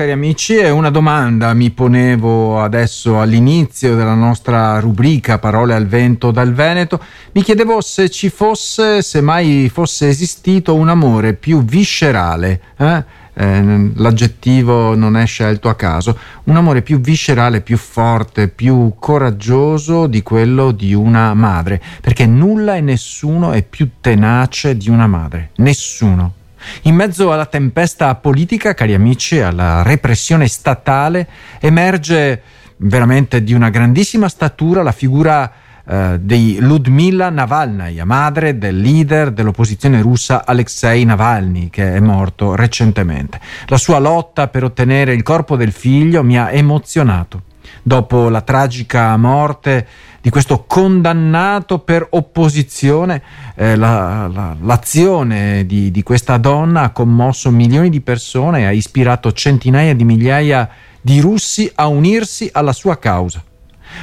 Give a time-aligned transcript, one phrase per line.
[0.00, 6.30] cari amici, è una domanda mi ponevo adesso all'inizio della nostra rubrica Parole al vento
[6.30, 6.98] dal Veneto.
[7.32, 13.04] Mi chiedevo se ci fosse, se mai fosse esistito un amore più viscerale, eh?
[13.34, 20.06] Eh, l'aggettivo non è scelto a caso, un amore più viscerale, più forte, più coraggioso
[20.06, 25.50] di quello di una madre, perché nulla e nessuno è più tenace di una madre,
[25.56, 26.38] nessuno.
[26.82, 31.26] In mezzo alla tempesta politica, cari amici, alla repressione statale,
[31.60, 32.42] emerge
[32.78, 35.52] veramente di una grandissima statura la figura
[35.84, 43.40] eh, di Ludmila Navalnaya, madre del leader dell'opposizione russa Alexei Navalny, che è morto recentemente.
[43.66, 47.42] La sua lotta per ottenere il corpo del figlio mi ha emozionato.
[47.82, 49.86] Dopo la tragica morte
[50.20, 53.22] di questo condannato per opposizione,
[53.54, 58.70] eh, la, la, l'azione di, di questa donna ha commosso milioni di persone e ha
[58.70, 60.68] ispirato centinaia di migliaia
[61.00, 63.42] di russi a unirsi alla sua causa.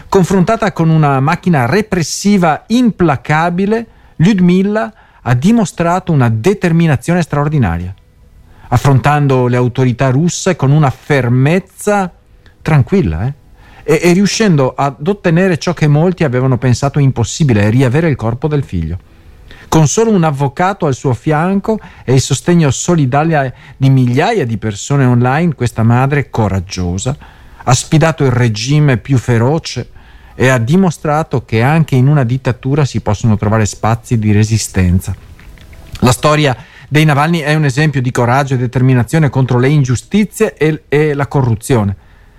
[0.10, 3.86] Confrontata con una macchina repressiva implacabile,
[4.18, 7.94] Lyudmila ha dimostrato una determinazione straordinaria,
[8.70, 12.12] affrontando le autorità russe con una fermezza
[12.62, 13.34] tranquilla, eh?
[13.90, 18.66] E, e riuscendo ad ottenere ciò che molti avevano pensato impossibile, riavere il corpo del
[18.66, 19.00] figlio.
[19.70, 25.06] Con solo un avvocato al suo fianco e il sostegno solidale di migliaia di persone
[25.06, 27.16] online, questa madre coraggiosa
[27.64, 29.90] ha sfidato il regime più feroce
[30.36, 35.16] e ha dimostrato che anche in una dittatura si possono trovare spazi di resistenza.
[36.02, 36.56] La storia
[36.90, 41.28] dei Navalny è un esempio di coraggio e determinazione contro le ingiustizie e, e la
[41.28, 41.96] corruzione.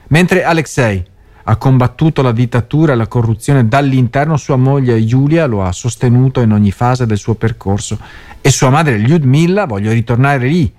[0.08, 1.04] Mentre Alexei,
[1.50, 6.52] ha combattuto la dittatura e la corruzione dall'interno, sua moglie Giulia lo ha sostenuto in
[6.52, 7.98] ogni fase del suo percorso
[8.42, 10.70] e sua madre Lyudmila, voglio ritornare lì,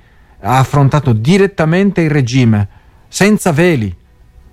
[0.42, 2.68] ha affrontato direttamente il regime,
[3.08, 3.96] senza veli,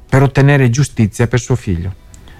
[0.08, 1.92] per ottenere giustizia per suo figlio.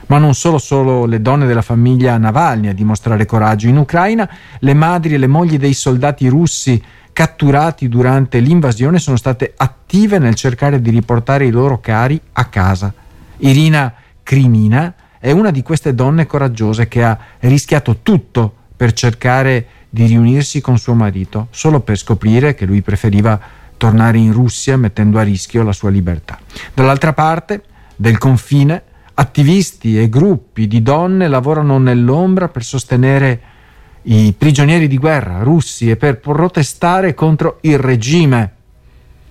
[0.07, 3.69] Ma non solo, solo le donne della famiglia Navalny a dimostrare coraggio.
[3.69, 4.27] In Ucraina
[4.61, 6.83] le madri e le mogli dei soldati russi
[7.13, 13.05] catturati durante l'invasione sono state attive nel cercare di riportare i loro cari a casa
[13.39, 13.93] Irina
[14.23, 20.61] Crimina è una di queste donne coraggiose che ha rischiato tutto per cercare di riunirsi
[20.61, 23.41] con suo marito, solo per scoprire che lui preferiva
[23.77, 26.39] tornare in Russia mettendo a rischio la sua libertà.
[26.73, 27.63] Dall'altra parte
[27.97, 28.83] del confine,
[29.15, 33.41] attivisti e gruppi di donne lavorano nell'ombra per sostenere
[34.03, 38.53] i prigionieri di guerra russi e per protestare contro il regime.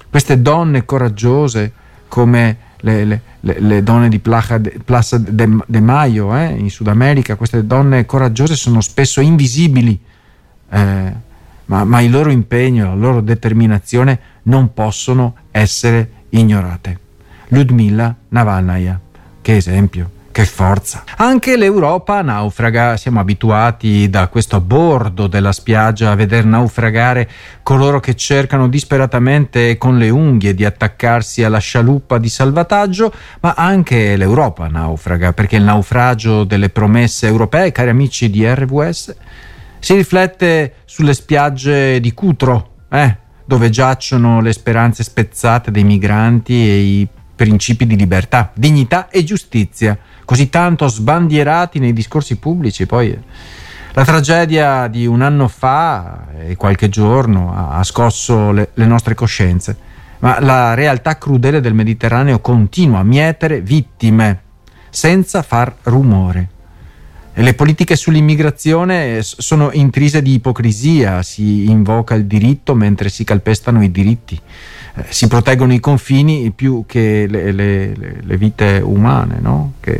[0.09, 1.71] Queste donne coraggiose
[2.07, 7.65] come le, le, le donne di Plaza de, de Mayo eh, in Sud America, queste
[7.65, 9.99] donne coraggiose sono spesso invisibili,
[10.69, 11.13] eh,
[11.65, 16.99] ma, ma il loro impegno, la loro determinazione non possono essere ignorate.
[17.47, 18.99] Ludmilla Navalnaya,
[19.41, 20.11] che esempio.
[20.35, 21.05] Che forza!
[21.15, 27.29] Anche l'Europa naufraga, siamo abituati da questo bordo della spiaggia a veder naufragare
[27.63, 34.17] coloro che cercano disperatamente con le unghie di attaccarsi alla scialuppa di salvataggio, ma anche
[34.17, 39.15] l'Europa naufraga, perché il naufragio delle promesse europee, cari amici di RWS,
[39.79, 46.77] si riflette sulle spiagge di Cutro, eh, dove giacciono le speranze spezzate dei migranti e
[46.77, 52.85] i principi di libertà, dignità e giustizia così tanto sbandierati nei discorsi pubblici.
[52.85, 53.17] Poi
[53.93, 59.77] la tragedia di un anno fa e qualche giorno ha, scosso le, le nostre coscienze,
[60.19, 64.41] ma la realtà crudele del Mediterraneo continua a mietere vittime
[64.89, 66.49] senza far rumore.
[67.37, 73.91] Le politiche sull'immigrazione sono intrise di ipocrisia, si invoca il diritto mentre si calpestano i
[73.91, 74.39] diritti.
[74.95, 79.73] Eh, si proteggono i confini più che le, le, le vite umane, no?
[79.81, 79.99] che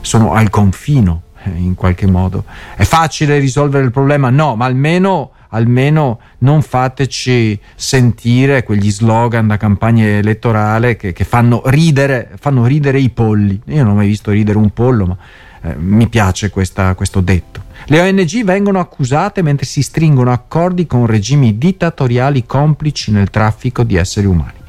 [0.00, 2.44] sono al confino eh, in qualche modo.
[2.74, 4.30] È facile risolvere il problema?
[4.30, 11.62] No, ma almeno, almeno non fateci sentire quegli slogan da campagna elettorale che, che fanno,
[11.66, 13.60] ridere, fanno, ridere, i polli.
[13.66, 15.16] Io non ho mai visto ridere un pollo, ma
[15.64, 17.62] eh, mi piace questa, questo detto.
[17.86, 23.96] Le ONG vengono accusate mentre si stringono accordi con regimi dittatoriali complici nel traffico di
[23.96, 24.62] esseri umani.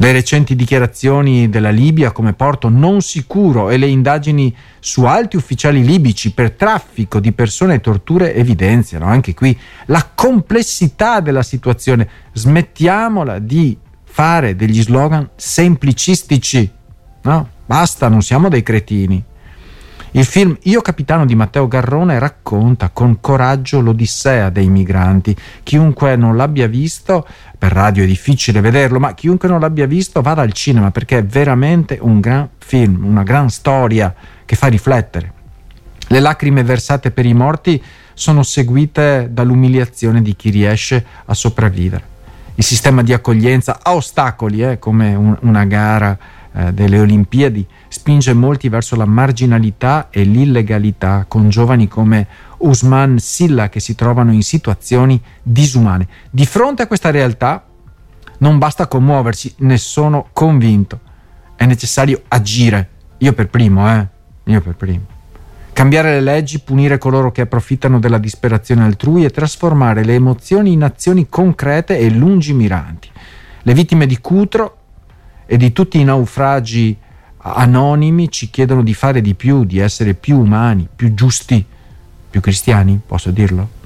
[0.00, 5.84] Le recenti dichiarazioni della Libia come porto non sicuro e le indagini su alti ufficiali
[5.84, 12.08] libici per traffico di persone e torture evidenziano anche qui la complessità della situazione.
[12.32, 16.70] Smettiamola di fare degli slogan semplicistici.
[17.22, 17.48] No?
[17.66, 19.22] Basta, non siamo dei cretini.
[20.12, 25.36] Il film Io capitano di Matteo Garrone racconta con coraggio l'odissea dei migranti.
[25.62, 27.26] Chiunque non l'abbia visto,
[27.58, 31.24] per radio è difficile vederlo, ma chiunque non l'abbia visto vada al cinema perché è
[31.24, 34.14] veramente un gran film, una gran storia
[34.46, 35.32] che fa riflettere.
[36.06, 37.82] Le lacrime versate per i morti
[38.14, 42.16] sono seguite dall'umiliazione di chi riesce a sopravvivere.
[42.54, 46.18] Il sistema di accoglienza a ostacoli, eh, come un, una gara
[46.52, 52.26] eh, delle Olimpiadi, spinge molti verso la marginalità e l'illegalità, con giovani come
[52.58, 56.08] Usman Silla che si trovano in situazioni disumane.
[56.30, 57.64] Di fronte a questa realtà
[58.38, 61.00] non basta commuoversi, ne sono convinto.
[61.56, 62.88] È necessario agire.
[63.18, 64.06] Io per primo, eh?
[64.44, 65.16] Io per primo.
[65.72, 70.82] Cambiare le leggi, punire coloro che approfittano della disperazione altrui e trasformare le emozioni in
[70.82, 73.08] azioni concrete e lungimiranti.
[73.62, 74.77] Le vittime di Cutro
[75.50, 76.94] e di tutti i naufragi
[77.38, 81.64] anonimi ci chiedono di fare di più, di essere più umani, più giusti,
[82.28, 83.76] più cristiani, posso dirlo?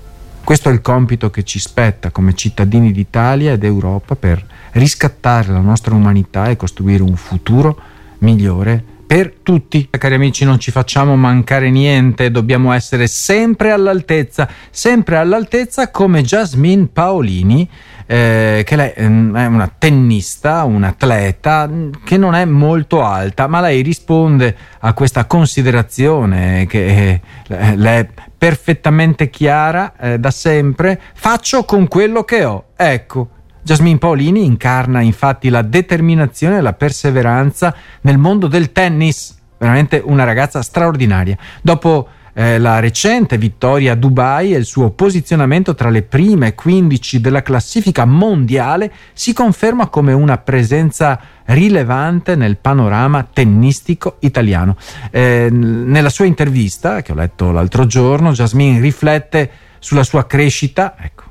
[0.42, 5.60] Questo è il compito che ci spetta come cittadini d'Italia ed Europa per riscattare la
[5.60, 7.78] nostra umanità e costruire un futuro
[8.18, 9.90] migliore per tutti.
[9.90, 16.88] Cari amici, non ci facciamo mancare niente, dobbiamo essere sempre all'altezza, sempre all'altezza come Jasmine
[16.90, 17.68] Paolini,
[18.06, 23.48] eh, che lei mm, è una tennista, un atleta mm, che non è molto alta,
[23.48, 30.98] ma lei risponde a questa considerazione che eh, le è perfettamente chiara eh, da sempre,
[31.12, 32.64] faccio con quello che ho.
[32.74, 33.28] Ecco,
[33.62, 40.24] Jasmine Paolini incarna infatti la determinazione e la perseveranza nel mondo del tennis, veramente una
[40.24, 41.36] ragazza straordinaria.
[41.62, 47.20] Dopo eh, la recente vittoria a Dubai e il suo posizionamento tra le prime 15
[47.20, 54.76] della classifica mondiale si conferma come una presenza rilevante nel panorama tennistico italiano.
[55.10, 61.24] Eh, nella sua intervista, che ho letto l'altro giorno, Jasmine riflette sulla sua crescita, ecco,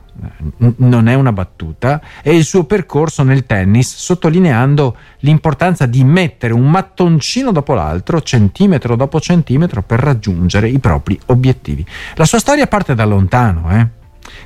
[0.77, 6.69] non è una battuta, e il suo percorso nel tennis, sottolineando l'importanza di mettere un
[6.69, 11.85] mattoncino dopo l'altro, centimetro dopo centimetro, per raggiungere i propri obiettivi.
[12.15, 13.99] La sua storia parte da lontano, eh?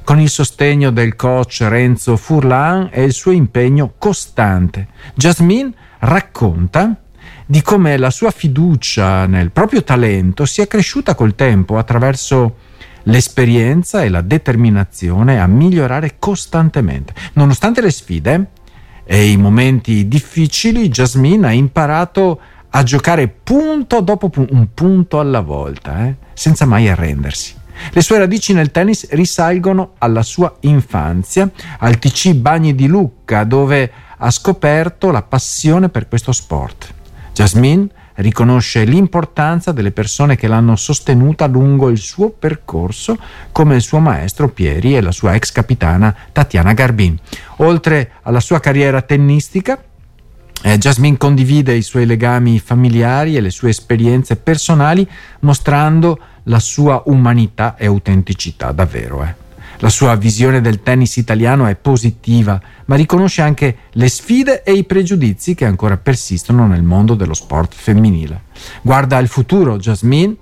[0.04, 4.88] con il sostegno del coach Renzo Furlan e il suo impegno costante.
[5.14, 6.96] Jasmine racconta
[7.46, 12.56] di come la sua fiducia nel proprio talento sia cresciuta col tempo attraverso
[13.06, 17.14] l'esperienza e la determinazione a migliorare costantemente.
[17.34, 18.48] Nonostante le sfide
[19.04, 25.42] e i momenti difficili, Jasmine ha imparato a giocare punto dopo punto, un punto alla
[25.42, 26.16] volta, eh?
[26.34, 27.56] senza mai arrendersi.
[27.92, 31.50] Le sue radici nel tennis risalgono alla sua infanzia,
[31.80, 36.94] al TC Bagni di Lucca, dove ha scoperto la passione per questo sport.
[37.34, 43.18] Jasmine riconosce l'importanza delle persone che l'hanno sostenuta lungo il suo percorso,
[43.52, 47.18] come il suo maestro Pieri e la sua ex capitana Tatiana Garbin.
[47.58, 49.82] Oltre alla sua carriera tennistica,
[50.62, 55.08] eh, Jasmine condivide i suoi legami familiari e le sue esperienze personali
[55.42, 59.24] mostrando la sua umanità e autenticità, davvero.
[59.24, 59.45] Eh.
[59.80, 64.86] La sua visione del tennis italiano è positiva, ma riconosce anche le sfide e i
[64.86, 68.44] pregiudizi che ancora persistono nel mondo dello sport femminile.
[68.82, 70.36] Guarda al futuro, Jasmine,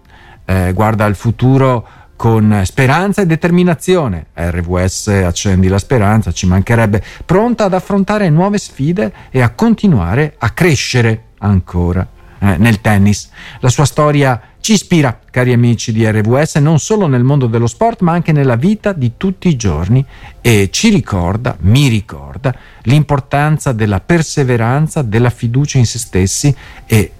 [0.45, 4.27] eh, guarda al futuro con speranza e determinazione.
[4.35, 10.51] RVS accendi la speranza, ci mancherebbe, pronta ad affrontare nuove sfide e a continuare a
[10.51, 12.07] crescere ancora
[12.43, 13.29] eh, nel tennis.
[13.61, 18.01] La sua storia ci ispira, cari amici di RVS, non solo nel mondo dello sport,
[18.01, 20.05] ma anche nella vita di tutti i giorni
[20.41, 26.53] e ci ricorda, mi ricorda, l'importanza della perseveranza, della fiducia in se stessi
[26.85, 27.11] e, eh,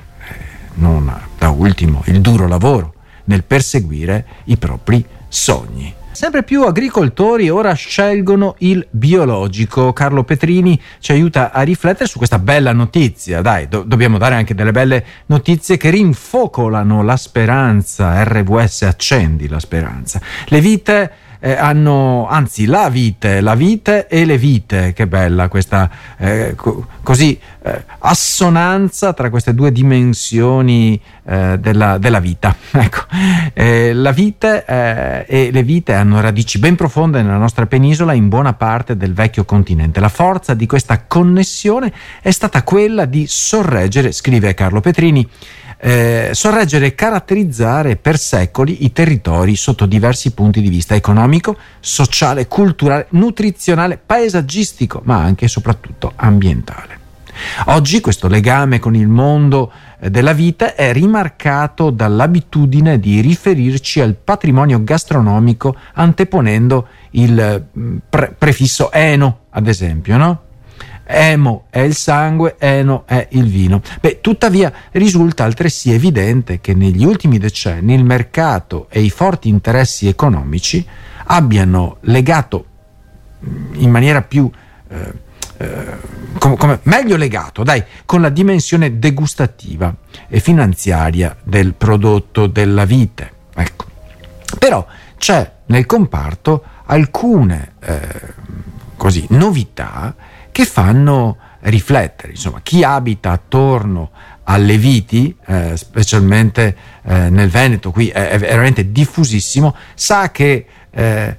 [0.75, 2.93] non da ultimo, il duro lavoro
[3.25, 5.93] nel perseguire i propri sogni.
[6.13, 9.93] Sempre più agricoltori ora scelgono il biologico.
[9.93, 13.41] Carlo Petrini ci aiuta a riflettere su questa bella notizia.
[13.41, 18.23] Dai, do- dobbiamo dare anche delle belle notizie che rinfocolano la speranza.
[18.23, 20.21] RVS accendi la speranza.
[20.45, 21.11] Le vite
[21.45, 26.87] eh, hanno, anzi la vite, la vite e le vite, che bella questa eh, co-
[27.03, 32.55] così eh, assonanza tra queste due dimensioni eh, della, della, vita.
[32.71, 33.03] Ecco,
[33.53, 38.29] eh, la vite eh, e le vite hanno radici ben profonde nella nostra penisola, in
[38.29, 39.99] buona parte del vecchio continente.
[39.99, 45.29] La forza di questa connessione è stata quella di sorreggere, scrive Carlo Petrini,
[45.85, 52.47] eh, sorreggere e caratterizzare per secoli i territori sotto diversi punti di vista economico, sociale,
[52.47, 57.01] culturale, nutrizionale, paesaggistico, ma anche e soprattutto ambientale.
[57.65, 64.15] Oggi questo legame con il mondo eh, della vita è rimarcato dall'abitudine di riferirci al
[64.15, 70.41] patrimonio gastronomico anteponendo il mm, pre- prefisso eno, ad esempio, no?
[71.05, 73.81] Emo è il sangue, eno è il vino.
[73.99, 80.07] Beh, tuttavia risulta altresì evidente che negli ultimi decenni il mercato e i forti interessi
[80.07, 80.85] economici
[81.25, 82.65] abbiano legato
[83.45, 84.49] mm, in maniera più
[84.89, 85.13] eh,
[85.57, 85.97] eh,
[86.39, 89.93] come, come meglio legato, dai, con la dimensione degustativa
[90.27, 93.31] e finanziaria del prodotto della vite.
[93.55, 93.85] Ecco.
[94.57, 94.85] Però
[95.17, 98.01] c'è nel comparto alcune eh,
[98.97, 100.15] così, novità
[100.53, 102.31] che fanno riflettere.
[102.31, 104.11] Insomma, chi abita attorno
[104.43, 111.37] alle viti, eh, specialmente eh, nel Veneto, qui è, è, veramente diffusissimo, sa che eh,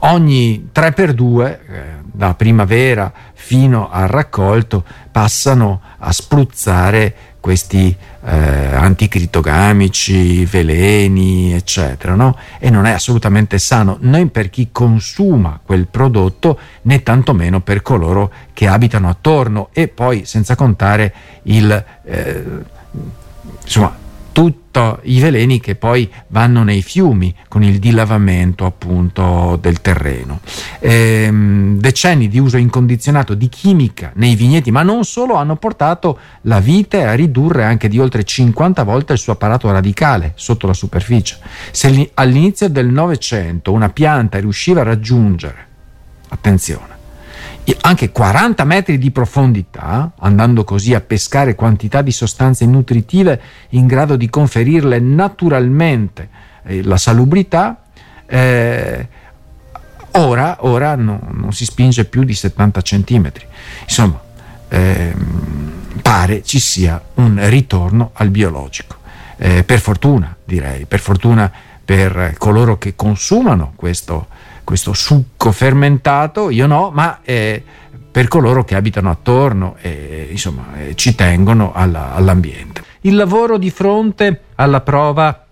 [0.00, 1.58] ogni 3x2, eh,
[2.02, 7.94] da primavera fino al raccolto, passano a spruzzare questi
[8.24, 12.36] eh, anticritogamici, veleni, eccetera, no?
[12.58, 18.32] E non è assolutamente sano né per chi consuma quel prodotto né tantomeno per coloro
[18.52, 22.44] che abitano attorno e poi senza contare il eh,
[23.62, 23.96] insomma
[24.36, 24.64] tutti
[25.04, 30.40] i veleni che poi vanno nei fiumi con il dilavamento appunto del terreno.
[30.80, 36.60] Ehm, decenni di uso incondizionato di chimica nei vigneti, ma non solo, hanno portato la
[36.60, 41.38] vite a ridurre anche di oltre 50 volte il suo apparato radicale sotto la superficie.
[41.70, 45.66] Se all'inizio del Novecento una pianta riusciva a raggiungere,
[46.28, 46.95] attenzione,
[47.80, 54.16] anche 40 metri di profondità, andando così a pescare quantità di sostanze nutritive in grado
[54.16, 56.28] di conferirle naturalmente
[56.64, 57.82] eh, la salubrità,
[58.26, 59.08] eh,
[60.12, 63.46] ora, ora no, non si spinge più di 70 centimetri.
[63.82, 64.20] Insomma,
[64.68, 65.14] eh,
[66.02, 68.96] pare ci sia un ritorno al biologico.
[69.38, 71.52] Eh, per fortuna, direi, per fortuna
[71.86, 74.26] per coloro che consumano questo
[74.66, 77.62] questo succo fermentato, io no, ma eh,
[78.10, 82.82] per coloro che abitano attorno e insomma eh, ci tengono alla, all'ambiente.
[83.02, 85.44] Il lavoro di fronte alla prova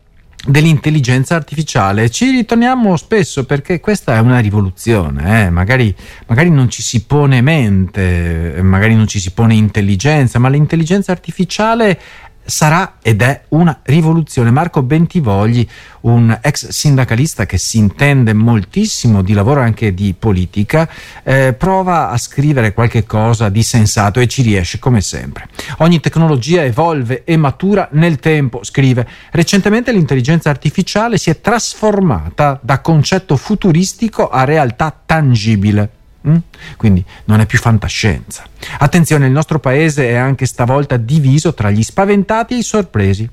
[0.45, 2.11] dell'intelligenza artificiale.
[2.11, 5.51] Ci ritorniamo spesso perché questa è una rivoluzione, eh?
[5.51, 5.95] magari,
[6.27, 12.01] magari, non ci si pone mente, magari non ci si pone intelligenza, ma l'intelligenza artificiale
[12.45, 14.51] sarà ed è una rivoluzione.
[14.51, 15.67] Marco Bentivogli,
[16.03, 20.89] un ex sindacalista che si intende moltissimo di lavoro e anche di politica,
[21.23, 25.49] eh, prova a scrivere qualche cosa di sensato e ci riesce come sempre.
[25.79, 29.07] Ogni tecnologia evolve e matura nel tempo, scrive.
[29.31, 36.03] Recentemente l'intelligenza artificiale si è trasformata da concetto futuristico a realtà tangibile.
[36.27, 36.37] Mm?
[36.77, 38.45] Quindi non è più fantascienza.
[38.79, 43.29] Attenzione, il nostro paese è anche stavolta diviso tra gli spaventati e i sorpresi.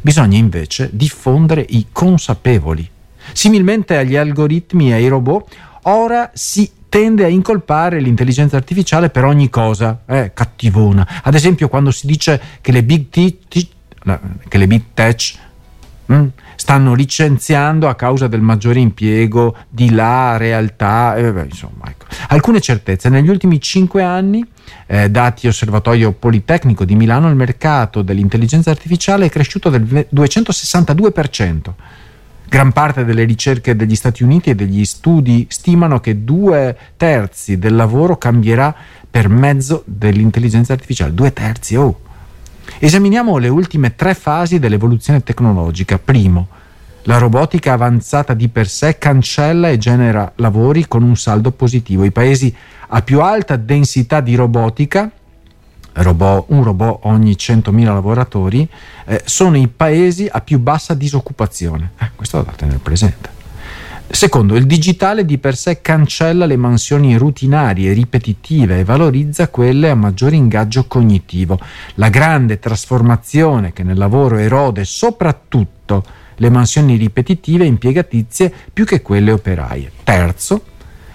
[0.00, 2.88] Bisogna invece diffondere i consapevoli.
[3.32, 9.50] Similmente agli algoritmi e ai robot, ora si tende a incolpare l'intelligenza artificiale per ogni
[9.50, 11.06] cosa, eh, cattivona.
[11.22, 13.68] Ad esempio, quando si dice che le big, t- t-
[14.48, 15.34] che le big tech
[16.56, 22.06] stanno licenziando a causa del maggiore impiego di là, realtà, eh, beh, insomma, ecco.
[22.28, 23.08] alcune certezze.
[23.08, 24.44] Negli ultimi cinque anni,
[24.86, 31.74] eh, dati Osservatorio Politecnico di Milano, il mercato dell'intelligenza artificiale è cresciuto del 262%.
[32.48, 37.76] Gran parte delle ricerche degli Stati Uniti e degli studi stimano che due terzi del
[37.76, 38.74] lavoro cambierà
[39.10, 41.12] per mezzo dell'intelligenza artificiale.
[41.12, 42.00] Due terzi, oh!
[42.78, 45.98] Esaminiamo le ultime tre fasi dell'evoluzione tecnologica.
[45.98, 46.48] Primo,
[47.02, 52.04] la robotica avanzata di per sé cancella e genera lavori con un saldo positivo.
[52.04, 52.54] I paesi
[52.88, 55.10] a più alta densità di robotica,
[55.92, 58.68] robot, un robot ogni 100.000 lavoratori,
[59.06, 61.92] eh, sono i paesi a più bassa disoccupazione.
[61.98, 63.37] Eh, questo da tenere presente.
[64.10, 69.94] Secondo, il digitale di per sé cancella le mansioni rutinarie, ripetitive e valorizza quelle a
[69.94, 71.60] maggiore ingaggio cognitivo.
[71.94, 76.04] La grande trasformazione che nel lavoro erode soprattutto
[76.36, 79.92] le mansioni ripetitive e impiegatizie più che quelle operaie.
[80.02, 80.62] Terzo,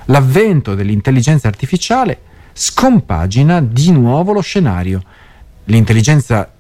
[0.06, 2.20] l'avvento dell'intelligenza artificiale
[2.54, 5.02] scompagina di nuovo lo scenario.
[5.66, 6.52] L'intelligenza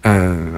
[0.00, 0.52] eh,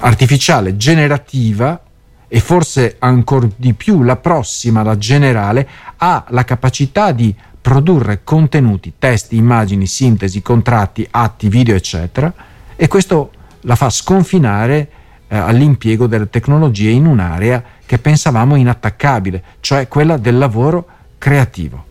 [0.00, 1.80] artificiale generativa
[2.28, 8.94] e forse ancora di più la prossima, la generale, ha la capacità di produrre contenuti,
[8.98, 12.32] testi, immagini, sintesi, contratti, atti, video, eccetera,
[12.76, 14.90] e questo la fa sconfinare
[15.28, 20.86] eh, all'impiego delle tecnologie in un'area che pensavamo inattaccabile, cioè quella del lavoro
[21.18, 21.84] creativo.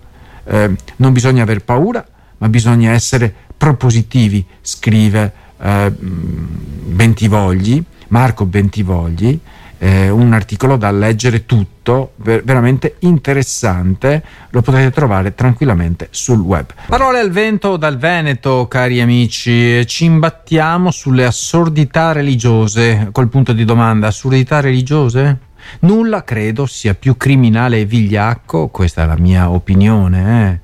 [0.46, 2.06] Eh, non bisogna aver paura,
[2.38, 9.40] ma bisogna essere propositivi, scrive eh, Bentivogli, Marco Bentivogli,
[9.86, 16.74] eh, un articolo da leggere tutto, ver- veramente interessante, lo potete trovare tranquillamente sul web.
[16.88, 23.64] Parole al vento dal Veneto, cari amici, ci imbattiamo sulle assurdità religiose, col punto di
[23.64, 25.38] domanda, assurdità religiose?
[25.82, 30.62] Nulla credo sia più criminale e vigliacco, questa è la mia opinione,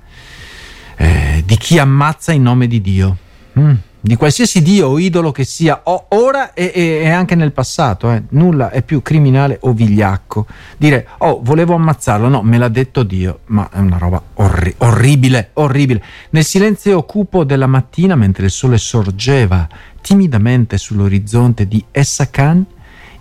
[0.98, 3.18] eh, eh, di chi ammazza in nome di Dio.
[3.60, 8.12] Mm di qualsiasi dio o idolo che sia ora e, e, e anche nel passato,
[8.12, 8.24] eh.
[8.30, 10.48] nulla è più criminale o vigliacco.
[10.76, 15.52] Dire, oh, volevo ammazzarlo, no, me l'ha detto Dio, ma è una roba orri- orribile,
[15.54, 16.04] orribile.
[16.32, 19.68] Nel silenzio cupo della mattina, mentre il sole sorgeva
[20.02, 22.66] timidamente sull'orizzonte di Essakan,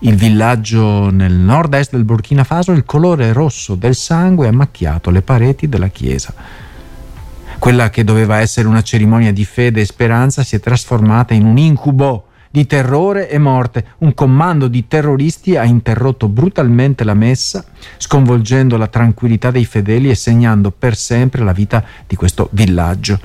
[0.03, 5.21] il villaggio nel nord-est del Burkina Faso, il colore rosso del sangue ha macchiato le
[5.21, 6.33] pareti della chiesa
[7.61, 11.59] quella che doveva essere una cerimonia di fede e speranza si è trasformata in un
[11.59, 13.85] incubo di terrore e morte.
[13.99, 17.63] Un comando di terroristi ha interrotto brutalmente la messa,
[17.99, 23.21] sconvolgendo la tranquillità dei fedeli e segnando per sempre la vita di questo villaggio.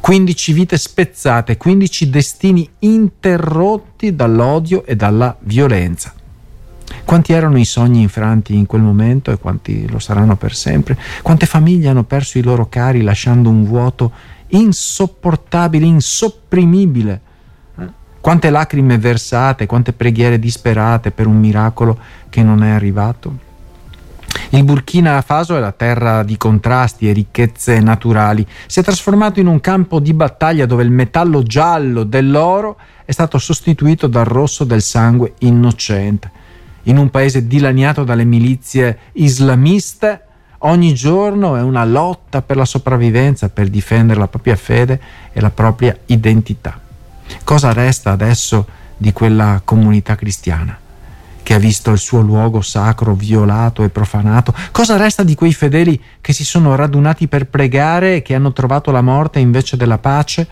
[0.00, 6.12] 15 vite spezzate, 15 destini interrotti dall'odio e dalla violenza.
[7.04, 10.98] Quanti erano i sogni infranti in quel momento e quanti lo saranno per sempre?
[11.22, 14.12] Quante famiglie hanno perso i loro cari lasciando un vuoto
[14.48, 17.20] insopportabile, insopprimibile?
[17.78, 17.86] Eh?
[18.20, 23.44] Quante lacrime versate, quante preghiere disperate per un miracolo che non è arrivato?
[24.50, 28.46] Il Burkina Faso è la terra di contrasti e ricchezze naturali.
[28.66, 33.38] Si è trasformato in un campo di battaglia dove il metallo giallo dell'oro è stato
[33.38, 36.44] sostituito dal rosso del sangue innocente
[36.86, 40.20] in un paese dilaniato dalle milizie islamiste,
[40.58, 45.00] ogni giorno è una lotta per la sopravvivenza, per difendere la propria fede
[45.32, 46.80] e la propria identità.
[47.44, 48.66] Cosa resta adesso
[48.96, 50.78] di quella comunità cristiana?
[51.46, 54.52] che ha visto il suo luogo sacro violato e profanato?
[54.72, 58.90] Cosa resta di quei fedeli che si sono radunati per pregare e che hanno trovato
[58.90, 60.48] la morte invece della pace?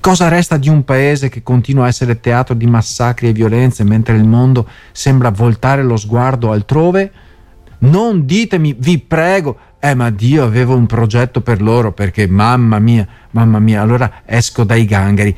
[0.00, 4.16] Cosa resta di un paese che continua a essere teatro di massacri e violenze mentre
[4.16, 7.12] il mondo sembra voltare lo sguardo altrove?
[7.80, 13.06] Non ditemi, vi prego, eh ma Dio aveva un progetto per loro perché mamma mia,
[13.32, 15.36] mamma mia, allora esco dai gangheri.